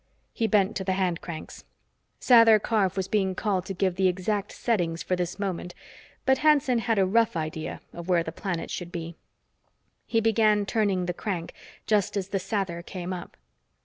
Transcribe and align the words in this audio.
He 0.33 0.47
bent 0.47 0.75
to 0.77 0.83
the 0.83 0.93
hand 0.93 1.21
cranks. 1.21 1.63
Sather 2.19 2.59
Karf 2.59 2.97
was 2.97 3.07
being 3.07 3.35
called 3.35 3.67
to 3.67 3.73
give 3.75 3.97
the 3.97 4.07
exact 4.07 4.51
settings 4.51 5.03
for 5.03 5.15
this 5.15 5.37
moment, 5.37 5.75
but 6.25 6.39
Hanson 6.39 6.79
had 6.79 6.97
a 6.97 7.05
rough 7.05 7.37
idea 7.37 7.81
of 7.93 8.09
where 8.09 8.23
the 8.23 8.31
planets 8.31 8.73
should 8.73 8.91
be. 8.91 9.15
He 10.07 10.19
began 10.19 10.65
turning 10.65 11.05
the 11.05 11.13
crank, 11.13 11.53
just 11.85 12.17
as 12.17 12.29
the 12.29 12.39
Sather 12.39 12.83
came 12.83 13.13
up. 13.13 13.37